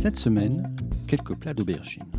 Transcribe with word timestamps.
Cette 0.00 0.16
semaine, 0.16 0.74
quelques 1.06 1.38
plats 1.38 1.52
d'aubergines. 1.52 2.10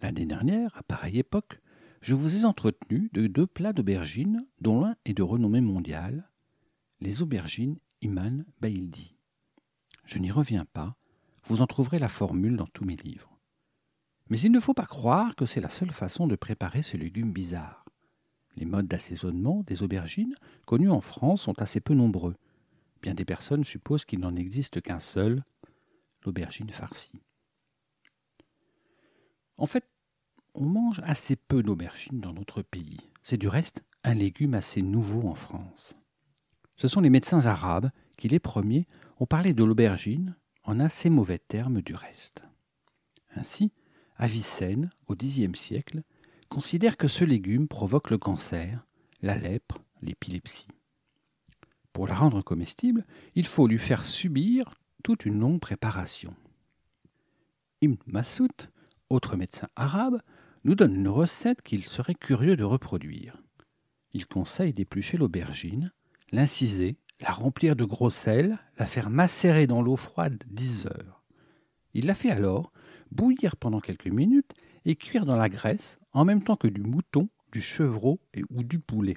L'année 0.00 0.24
dernière, 0.24 0.74
à 0.78 0.82
pareille 0.82 1.18
époque, 1.18 1.60
je 2.00 2.14
vous 2.14 2.38
ai 2.38 2.44
entretenu 2.46 3.10
de 3.12 3.26
deux 3.26 3.46
plats 3.46 3.74
d'aubergines 3.74 4.46
dont 4.62 4.80
l'un 4.80 4.96
est 5.04 5.12
de 5.12 5.22
renommée 5.22 5.60
mondiale, 5.60 6.30
les 7.02 7.20
aubergines 7.20 7.76
Iman 8.00 8.46
Baildi. 8.62 9.14
Je 10.06 10.18
n'y 10.20 10.30
reviens 10.30 10.64
pas, 10.64 10.96
vous 11.44 11.60
en 11.60 11.66
trouverez 11.66 11.98
la 11.98 12.08
formule 12.08 12.56
dans 12.56 12.66
tous 12.66 12.86
mes 12.86 12.96
livres. 12.96 13.38
Mais 14.30 14.40
il 14.40 14.52
ne 14.52 14.60
faut 14.60 14.72
pas 14.72 14.86
croire 14.86 15.36
que 15.36 15.44
c'est 15.44 15.60
la 15.60 15.68
seule 15.68 15.92
façon 15.92 16.26
de 16.26 16.34
préparer 16.34 16.82
ce 16.82 16.96
légume 16.96 17.34
bizarre. 17.34 17.84
Les 18.56 18.64
modes 18.64 18.88
d'assaisonnement 18.88 19.64
des 19.66 19.82
aubergines, 19.82 20.34
connus 20.64 20.88
en 20.88 21.02
France, 21.02 21.42
sont 21.42 21.60
assez 21.60 21.80
peu 21.80 21.92
nombreux. 21.92 22.36
Bien 23.02 23.14
des 23.14 23.24
personnes 23.24 23.64
supposent 23.64 24.04
qu'il 24.04 24.20
n'en 24.20 24.36
existe 24.36 24.80
qu'un 24.80 25.00
seul, 25.00 25.44
l'aubergine 26.24 26.70
farcie. 26.70 27.20
En 29.56 29.66
fait, 29.66 29.88
on 30.54 30.64
mange 30.64 31.00
assez 31.04 31.36
peu 31.36 31.62
d'aubergines 31.62 32.20
dans 32.20 32.32
notre 32.32 32.62
pays. 32.62 33.10
C'est 33.22 33.36
du 33.36 33.48
reste 33.48 33.82
un 34.04 34.14
légume 34.14 34.54
assez 34.54 34.82
nouveau 34.82 35.28
en 35.28 35.34
France. 35.34 35.94
Ce 36.76 36.88
sont 36.88 37.00
les 37.00 37.10
médecins 37.10 37.46
arabes 37.46 37.90
qui, 38.16 38.28
les 38.28 38.38
premiers, 38.38 38.86
ont 39.18 39.26
parlé 39.26 39.52
de 39.52 39.64
l'aubergine 39.64 40.36
en 40.64 40.80
assez 40.80 41.10
mauvais 41.10 41.38
termes 41.38 41.82
du 41.82 41.94
reste. 41.94 42.42
Ainsi, 43.34 43.72
Avicenne, 44.16 44.90
au 45.06 45.14
Xe 45.14 45.52
siècle, 45.54 46.02
considère 46.48 46.96
que 46.96 47.08
ce 47.08 47.24
légume 47.24 47.68
provoque 47.68 48.10
le 48.10 48.18
cancer, 48.18 48.86
la 49.22 49.36
lèpre, 49.36 49.78
l'épilepsie. 50.02 50.68
Pour 51.92 52.06
la 52.06 52.14
rendre 52.14 52.42
comestible, 52.42 53.06
il 53.34 53.46
faut 53.46 53.66
lui 53.66 53.78
faire 53.78 54.02
subir 54.02 54.74
toute 55.02 55.24
une 55.24 55.40
longue 55.40 55.60
préparation. 55.60 56.34
Ibn 57.80 57.96
Massoud, 58.06 58.52
autre 59.10 59.36
médecin 59.36 59.68
arabe, 59.76 60.20
nous 60.64 60.74
donne 60.74 60.94
une 60.94 61.08
recette 61.08 61.62
qu'il 61.62 61.84
serait 61.84 62.14
curieux 62.14 62.56
de 62.56 62.64
reproduire. 62.64 63.42
Il 64.12 64.26
conseille 64.26 64.72
d'éplucher 64.72 65.16
l'aubergine, 65.16 65.92
l'inciser, 66.32 66.96
la 67.20 67.30
remplir 67.30 67.76
de 67.76 67.84
gros 67.84 68.10
sel, 68.10 68.58
la 68.78 68.86
faire 68.86 69.10
macérer 69.10 69.66
dans 69.66 69.82
l'eau 69.82 69.96
froide 69.96 70.42
dix 70.48 70.86
heures. 70.86 71.22
Il 71.94 72.06
la 72.06 72.14
fait 72.14 72.30
alors 72.30 72.72
bouillir 73.10 73.56
pendant 73.56 73.80
quelques 73.80 74.08
minutes 74.08 74.52
et 74.84 74.96
cuire 74.96 75.26
dans 75.26 75.36
la 75.36 75.48
graisse 75.48 75.98
en 76.12 76.24
même 76.24 76.42
temps 76.42 76.56
que 76.56 76.68
du 76.68 76.82
mouton, 76.82 77.28
du 77.52 77.60
chevreau 77.60 78.20
et 78.34 78.42
ou 78.50 78.62
du 78.62 78.78
poulet. 78.78 79.16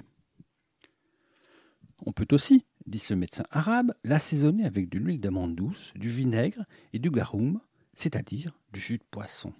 On 2.04 2.12
peut 2.12 2.26
aussi, 2.32 2.64
dit 2.86 2.98
ce 2.98 3.14
médecin 3.14 3.44
arabe, 3.50 3.94
l'assaisonner 4.02 4.64
avec 4.64 4.88
de 4.88 4.98
l'huile 4.98 5.20
d'amande 5.20 5.54
douce, 5.54 5.92
du 5.94 6.08
vinaigre 6.08 6.64
et 6.92 6.98
du 6.98 7.10
garum, 7.10 7.60
c'est-à-dire 7.94 8.58
du 8.72 8.80
jus 8.80 8.98
de 8.98 9.04
poisson. 9.10 9.52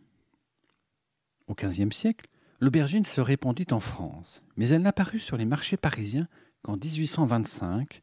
Au 1.47 1.55
XVe 1.55 1.93
siècle, 1.93 2.29
l'aubergine 2.61 3.05
se 3.05 3.21
répandit 3.21 3.67
en 3.71 3.81
France, 3.81 4.43
mais 4.57 4.69
elle 4.71 4.83
n'apparut 4.83 5.21
sur 5.21 5.37
les 5.37 5.45
marchés 5.45 5.77
parisiens 5.77 6.29
qu'en 6.63 6.77
1825, 6.77 8.03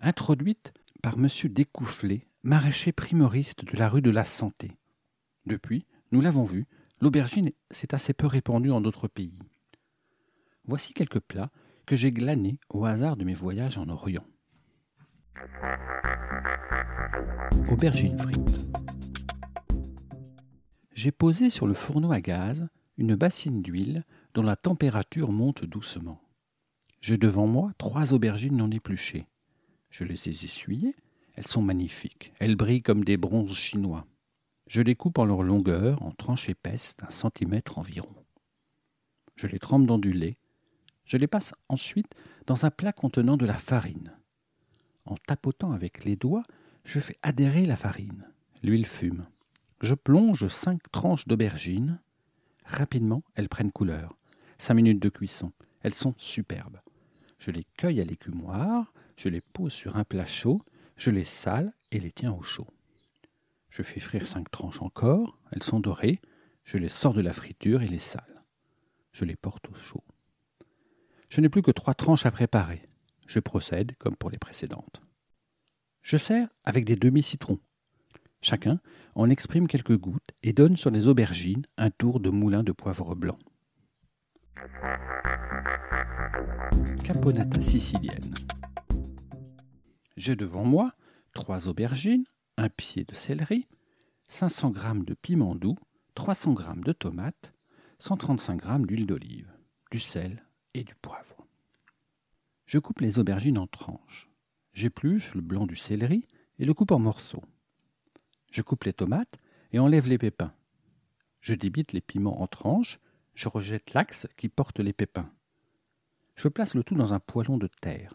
introduite 0.00 0.72
par 1.02 1.14
M. 1.14 1.28
Découfflé, 1.44 2.26
maraîcher 2.42 2.92
primoriste 2.92 3.64
de 3.64 3.76
la 3.78 3.88
rue 3.88 4.02
de 4.02 4.10
la 4.10 4.24
Santé. 4.24 4.72
Depuis, 5.46 5.86
nous 6.12 6.20
l'avons 6.20 6.44
vu, 6.44 6.66
l'aubergine 7.00 7.52
s'est 7.70 7.94
assez 7.94 8.12
peu 8.12 8.26
répandue 8.26 8.70
en 8.70 8.80
d'autres 8.80 9.08
pays. 9.08 9.38
Voici 10.64 10.92
quelques 10.92 11.20
plats 11.20 11.50
que 11.88 11.96
j'ai 11.96 12.12
glanés 12.12 12.60
au 12.68 12.84
hasard 12.84 13.16
de 13.16 13.24
mes 13.24 13.32
voyages 13.32 13.78
en 13.78 13.88
Orient. 13.88 14.26
Aubergine 17.70 18.18
frite. 18.18 18.68
J'ai 20.92 21.12
posé 21.12 21.48
sur 21.48 21.66
le 21.66 21.72
fourneau 21.72 22.12
à 22.12 22.20
gaz 22.20 22.68
une 22.98 23.14
bassine 23.14 23.62
d'huile 23.62 24.04
dont 24.34 24.42
la 24.42 24.54
température 24.54 25.32
monte 25.32 25.64
doucement. 25.64 26.20
J'ai 27.00 27.16
devant 27.16 27.46
moi 27.46 27.72
trois 27.78 28.12
aubergines 28.12 28.58
non 28.58 28.70
épluchées. 28.70 29.26
Je 29.88 30.04
les 30.04 30.28
ai 30.28 30.44
essuyées. 30.44 30.94
Elles 31.36 31.46
sont 31.46 31.62
magnifiques. 31.62 32.34
Elles 32.38 32.56
brillent 32.56 32.82
comme 32.82 33.02
des 33.02 33.16
bronzes 33.16 33.54
chinois. 33.54 34.04
Je 34.66 34.82
les 34.82 34.94
coupe 34.94 35.18
en 35.18 35.24
leur 35.24 35.42
longueur, 35.42 36.02
en 36.02 36.10
tranches 36.10 36.50
épaisses 36.50 36.98
d'un 36.98 37.10
centimètre 37.10 37.78
environ. 37.78 38.14
Je 39.36 39.46
les 39.46 39.58
trempe 39.58 39.86
dans 39.86 39.98
du 39.98 40.12
lait. 40.12 40.36
Je 41.08 41.16
les 41.16 41.26
passe 41.26 41.54
ensuite 41.68 42.14
dans 42.46 42.66
un 42.66 42.70
plat 42.70 42.92
contenant 42.92 43.38
de 43.38 43.46
la 43.46 43.56
farine. 43.56 44.12
En 45.06 45.16
tapotant 45.16 45.72
avec 45.72 46.04
les 46.04 46.16
doigts, 46.16 46.44
je 46.84 47.00
fais 47.00 47.16
adhérer 47.22 47.64
la 47.64 47.76
farine. 47.76 48.28
L'huile 48.62 48.86
fume. 48.86 49.26
Je 49.80 49.94
plonge 49.94 50.48
cinq 50.48 50.80
tranches 50.92 51.26
d'aubergines. 51.26 51.98
Rapidement, 52.66 53.24
elles 53.34 53.48
prennent 53.48 53.72
couleur. 53.72 54.18
Cinq 54.58 54.74
minutes 54.74 55.00
de 55.00 55.08
cuisson. 55.08 55.52
Elles 55.80 55.94
sont 55.94 56.14
superbes. 56.18 56.80
Je 57.38 57.52
les 57.52 57.64
cueille 57.76 58.00
à 58.00 58.04
l'écumoire, 58.04 58.92
je 59.16 59.30
les 59.30 59.40
pose 59.40 59.72
sur 59.72 59.96
un 59.96 60.04
plat 60.04 60.26
chaud, 60.26 60.60
je 60.96 61.10
les 61.10 61.24
sale 61.24 61.72
et 61.90 62.00
les 62.00 62.12
tiens 62.12 62.32
au 62.32 62.42
chaud. 62.42 62.66
Je 63.70 63.82
fais 63.82 64.00
frire 64.00 64.26
cinq 64.26 64.50
tranches 64.50 64.82
encore, 64.82 65.38
elles 65.52 65.62
sont 65.62 65.80
dorées, 65.80 66.20
je 66.64 66.76
les 66.76 66.88
sors 66.88 67.14
de 67.14 67.20
la 67.20 67.32
friture 67.32 67.82
et 67.82 67.88
les 67.88 67.98
sale. 67.98 68.42
Je 69.12 69.24
les 69.24 69.36
porte 69.36 69.68
au 69.68 69.74
chaud. 69.74 70.02
Je 71.28 71.40
n'ai 71.40 71.48
plus 71.48 71.62
que 71.62 71.70
trois 71.70 71.94
tranches 71.94 72.26
à 72.26 72.30
préparer. 72.30 72.88
Je 73.26 73.38
procède 73.38 73.94
comme 73.98 74.16
pour 74.16 74.30
les 74.30 74.38
précédentes. 74.38 75.02
Je 76.00 76.16
sers 76.16 76.48
avec 76.64 76.84
des 76.84 76.96
demi-citrons. 76.96 77.60
Chacun 78.40 78.80
en 79.14 79.28
exprime 79.28 79.68
quelques 79.68 79.98
gouttes 79.98 80.32
et 80.42 80.52
donne 80.52 80.76
sur 80.76 80.90
les 80.90 81.08
aubergines 81.08 81.66
un 81.76 81.90
tour 81.90 82.20
de 82.20 82.30
moulin 82.30 82.62
de 82.62 82.72
poivre 82.72 83.14
blanc. 83.14 83.38
Caponata 87.04 87.60
sicilienne. 87.60 88.32
J'ai 90.16 90.36
devant 90.36 90.64
moi 90.64 90.92
trois 91.34 91.68
aubergines, 91.68 92.24
un 92.56 92.68
pied 92.68 93.04
de 93.04 93.14
céleri, 93.14 93.68
500 94.28 94.72
g 94.74 95.04
de 95.04 95.14
piment 95.14 95.54
doux, 95.54 95.76
300 96.14 96.56
g 96.56 96.64
de 96.84 96.92
tomates, 96.92 97.52
135 97.98 98.62
g 98.62 98.86
d'huile 98.86 99.06
d'olive, 99.06 99.52
du 99.90 100.00
sel 100.00 100.47
du 100.84 100.94
poivre. 100.94 101.46
Je 102.66 102.78
coupe 102.78 103.00
les 103.00 103.18
aubergines 103.18 103.58
en 103.58 103.66
tranches. 103.66 104.28
J'épluche 104.72 105.34
le 105.34 105.40
blanc 105.40 105.66
du 105.66 105.76
céleri 105.76 106.26
et 106.58 106.64
le 106.64 106.74
coupe 106.74 106.90
en 106.90 106.98
morceaux. 106.98 107.44
Je 108.50 108.62
coupe 108.62 108.84
les 108.84 108.92
tomates 108.92 109.38
et 109.72 109.78
enlève 109.78 110.08
les 110.08 110.18
pépins. 110.18 110.54
Je 111.40 111.54
débite 111.54 111.92
les 111.92 112.00
piments 112.00 112.42
en 112.42 112.46
tranches, 112.46 112.98
je 113.34 113.48
rejette 113.48 113.94
l'axe 113.94 114.26
qui 114.36 114.48
porte 114.48 114.80
les 114.80 114.92
pépins. 114.92 115.32
Je 116.34 116.48
place 116.48 116.74
le 116.74 116.82
tout 116.82 116.94
dans 116.94 117.14
un 117.14 117.20
poêlon 117.20 117.58
de 117.58 117.68
terre. 117.80 118.14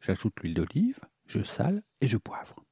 J'ajoute 0.00 0.40
l'huile 0.40 0.54
d'olive, 0.54 1.00
je 1.26 1.42
sale 1.42 1.82
et 2.00 2.08
je 2.08 2.16
poivre. 2.16 2.64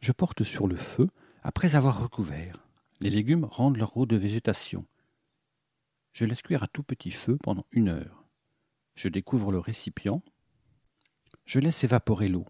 Je 0.00 0.12
porte 0.12 0.42
sur 0.42 0.66
le 0.66 0.76
feu 0.76 1.08
après 1.42 1.74
avoir 1.74 2.02
recouvert. 2.02 2.66
Les 3.00 3.10
légumes 3.10 3.44
rendent 3.44 3.78
leur 3.78 3.96
eau 3.96 4.06
de 4.06 4.16
végétation. 4.16 4.86
Je 6.12 6.24
laisse 6.24 6.42
cuire 6.42 6.62
à 6.62 6.68
tout 6.68 6.82
petit 6.82 7.10
feu 7.10 7.38
pendant 7.42 7.66
une 7.72 7.88
heure. 7.88 8.19
Je 8.94 9.08
découvre 9.08 9.52
le 9.52 9.58
récipient. 9.58 10.22
Je 11.44 11.58
laisse 11.58 11.84
évaporer 11.84 12.28
l'eau. 12.28 12.46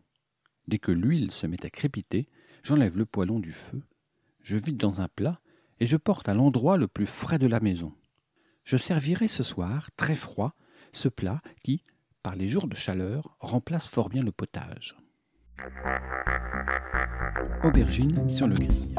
Dès 0.69 0.79
que 0.79 0.93
l'huile 0.93 1.33
se 1.33 1.47
met 1.47 1.65
à 1.65 1.71
crépiter, 1.71 2.29
j'enlève 2.63 2.97
le 2.97 3.07
poêlon 3.07 3.41
du 3.41 3.53
feu, 3.53 3.83
je 4.43 4.57
vide 4.57 4.77
dans 4.77 5.01
un 5.01 5.09
plat 5.09 5.41
et 5.81 5.87
je 5.87 5.97
porte 5.97 6.29
à 6.29 6.35
l'endroit 6.35 6.77
le 6.77 6.89
plus 6.89 7.07
frais 7.07 7.39
de 7.39 7.47
la 7.47 7.61
maison. 7.61 7.95
Je 8.65 8.77
servirai 8.77 9.29
ce 9.29 9.43
soir, 9.43 9.91
très 9.97 10.15
froid, 10.15 10.55
ce 10.93 11.09
plat 11.09 11.41
qui, 11.63 11.85
par 12.23 12.37
les 12.37 12.49
jours 12.49 12.69
de 12.69 12.77
chaleur, 12.77 13.37
remplace 13.41 13.89
fort 13.89 14.09
bien 14.09 14.23
le 14.23 14.33
potage. 14.33 14.97
Aubergines 17.65 18.29
sur 18.29 18.47
le 18.47 18.55
grill. 18.55 18.95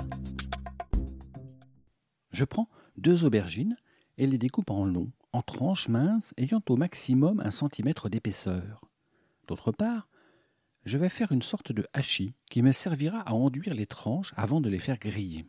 Je 2.32 2.46
prends 2.46 2.70
deux 2.98 3.26
aubergines 3.26 3.76
et 4.18 4.28
les 4.28 4.38
découpe 4.38 4.72
en 4.72 4.86
long, 4.86 5.12
en 5.34 5.42
tranches 5.42 5.88
minces 5.88 6.34
ayant 6.38 6.62
au 6.70 6.76
maximum 6.76 7.40
un 7.40 7.52
centimètre 7.52 8.10
d'épaisseur. 8.10 8.86
D'autre 9.48 9.72
part, 9.72 10.10
je 10.86 10.98
vais 10.98 11.10
faire 11.10 11.32
une 11.32 11.42
sorte 11.42 11.72
de 11.72 11.88
hachis 11.94 12.34
qui 12.50 12.62
me 12.62 12.72
servira 12.72 13.20
à 13.20 13.34
enduire 13.34 13.74
les 13.74 13.86
tranches 13.86 14.34
avant 14.36 14.62
de 14.62 14.70
les 14.70 14.80
faire 14.80 14.98
griller. 14.98 15.46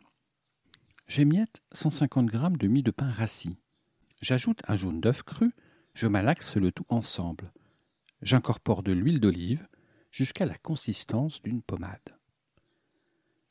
J'émiette 1.07 1.61
150 1.73 2.31
g 2.31 2.39
de 2.59 2.67
mie 2.67 2.83
de 2.83 2.91
pain 2.91 3.07
rassis. 3.07 3.57
J'ajoute 4.21 4.61
un 4.67 4.75
jaune 4.75 5.01
d'œuf 5.01 5.23
cru, 5.23 5.53
je 5.93 6.07
malaxe 6.07 6.55
le 6.55 6.71
tout 6.71 6.85
ensemble. 6.89 7.51
J'incorpore 8.21 8.83
de 8.83 8.93
l'huile 8.93 9.19
d'olive 9.19 9.67
jusqu'à 10.11 10.45
la 10.45 10.57
consistance 10.57 11.41
d'une 11.41 11.61
pommade. 11.61 12.17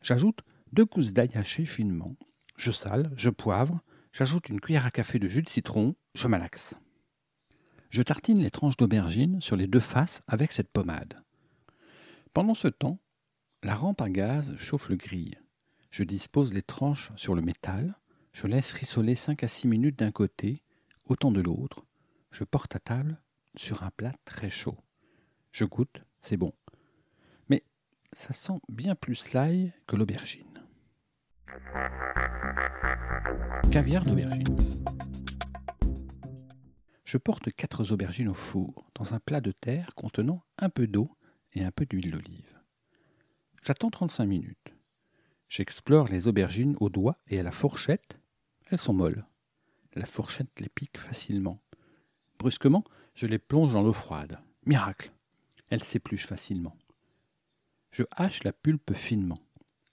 J'ajoute 0.02 0.40
deux 0.73 0.87
gousses 0.87 1.12
d'ail 1.12 1.31
haché 1.35 1.67
finement. 1.67 2.17
Je 2.56 2.70
sale, 2.70 3.12
je 3.17 3.28
poivre, 3.28 3.82
j'ajoute 4.12 4.49
une 4.49 4.61
cuillère 4.61 4.87
à 4.87 4.91
café 4.91 5.19
de 5.19 5.26
jus 5.26 5.43
de 5.43 5.49
citron, 5.49 5.94
je 6.14 6.29
malaxe. 6.29 6.75
Je 7.91 8.03
tartine 8.03 8.43
les 8.43 8.50
tranches 8.50 8.76
d'aubergine 8.76 9.41
sur 9.41 9.56
les 9.56 9.67
deux 9.67 9.81
faces 9.81 10.23
avec 10.26 10.53
cette 10.53 10.70
pommade. 10.70 11.23
Pendant 12.32 12.55
ce 12.55 12.69
temps, 12.69 12.99
la 13.62 13.75
rampe 13.75 14.00
à 14.00 14.09
gaz 14.09 14.56
chauffe 14.56 14.88
le 14.88 14.97
grille. 14.97 15.38
Je 15.91 16.05
dispose 16.05 16.55
les 16.55 16.62
tranches 16.62 17.12
sur 17.17 17.35
le 17.35 17.43
métal, 17.43 17.99
je 18.32 18.47
laisse 18.47 18.73
rissoler 18.73 19.14
5 19.14 19.43
à 19.44 19.49
6 19.49 19.69
minutes 19.69 19.99
d'un 19.99 20.11
côté, 20.11 20.62
autant 21.05 21.31
de 21.31 21.41
l'autre. 21.41 21.85
Je 22.31 22.44
porte 22.44 22.75
à 22.75 22.79
table 22.79 23.20
sur 23.56 23.82
un 23.82 23.91
plat 23.91 24.14
très 24.25 24.49
chaud. 24.49 24.79
Je 25.53 25.67
goûte, 25.67 26.03
c'est 26.23 26.38
bon. 26.38 26.55
Mais 27.50 27.62
ça 28.12 28.32
sent 28.32 28.59
bien 28.70 28.94
plus 28.94 29.32
l'ail 29.35 29.75
que 29.87 29.97
l'aubergine. 29.97 30.64
Caviar 33.73 34.05
d'aubergine. 34.05 34.55
Je 37.07 37.17
porte 37.17 37.51
quatre 37.53 37.91
aubergines 37.91 38.29
au 38.29 38.35
four, 38.35 38.91
dans 38.95 39.15
un 39.15 39.19
plat 39.19 39.41
de 39.41 39.51
terre 39.51 39.95
contenant 39.95 40.45
un 40.59 40.69
peu 40.69 40.87
d'eau 40.87 41.17
et 41.55 41.65
un 41.65 41.71
peu 41.71 41.87
d'huile 41.87 42.11
d'olive. 42.11 42.61
J'attends 43.63 43.89
35 43.89 44.27
minutes. 44.27 44.75
J'explore 45.49 46.09
les 46.09 46.29
aubergines 46.29 46.77
au 46.81 46.91
doigt 46.91 47.17
et 47.29 47.41
à 47.41 47.43
la 47.43 47.51
fourchette. 47.51 48.21
Elles 48.67 48.79
sont 48.79 48.93
molles. 48.93 49.25
La 49.95 50.05
fourchette 50.05 50.61
les 50.61 50.69
pique 50.69 50.99
facilement. 50.99 51.63
Brusquement, 52.39 52.85
je 53.15 53.27
les 53.27 53.39
plonge 53.39 53.73
dans 53.73 53.83
l'eau 53.83 53.95
froide. 53.95 54.39
Miracle 54.67 55.15
Elles 55.71 55.83
s'épluchent 55.83 56.27
facilement. 56.27 56.77
Je 57.91 58.03
hache 58.11 58.45
la 58.45 58.53
pulpe 58.53 58.93
finement. 58.93 59.39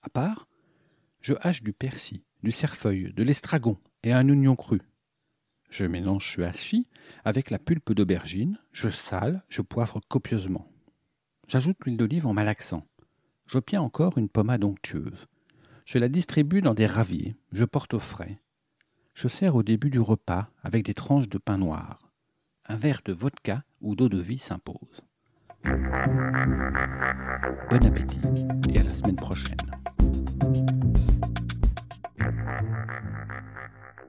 À 0.02 0.10
part, 0.10 0.50
je 1.22 1.34
hache 1.40 1.64
du 1.64 1.72
persil, 1.72 2.24
du 2.44 2.52
cerfeuil, 2.52 3.14
de 3.14 3.24
l'estragon 3.24 3.78
et 4.04 4.14
un 4.14 4.28
oignon 4.30 4.56
cru. 4.56 4.82
Je 5.70 5.86
mélange 5.86 6.36
ce 6.36 6.42
hachis 6.42 6.88
avec 7.26 7.50
la 7.50 7.60
pulpe 7.60 7.94
d'aubergine, 7.94 8.60
je 8.72 8.90
sale, 8.90 9.44
je 9.50 9.62
poivre 9.62 10.02
copieusement. 10.08 10.68
J'ajoute 11.48 11.78
l'huile 11.84 11.98
d'olive 11.98 12.26
en 12.26 12.34
malaxant. 12.34 12.86
J'obtiens 13.46 13.82
encore 13.82 14.18
une 14.18 14.30
pommade 14.30 14.64
onctueuse. 14.64 15.28
Je 15.86 15.98
la 15.98 16.08
distribue 16.08 16.62
dans 16.62 16.76
des 16.76 16.86
raviers, 16.86 17.36
je 17.52 17.66
porte 17.66 17.94
au 17.96 18.00
frais. 18.00 18.40
Je 19.16 19.28
sers 19.28 19.56
au 19.56 19.64
début 19.64 19.90
du 19.90 20.00
repas 20.00 20.50
avec 20.64 20.86
des 20.86 20.94
tranches 20.94 21.30
de 21.30 21.40
pain 21.40 21.58
noir. 21.58 22.12
Un 22.66 22.76
verre 22.76 23.02
de 23.04 23.14
vodka 23.14 23.64
ou 23.82 23.96
d'eau 23.96 24.08
de 24.08 24.20
vie 24.20 24.38
s'impose. 24.38 25.02
Bon 27.70 27.86
appétit 27.86 28.22
et 28.70 28.80
à 28.80 28.84
la 28.84 28.94
semaine 28.94 29.16
prochaine. 29.16 29.58
Thank 32.50 32.64
you. 34.02 34.09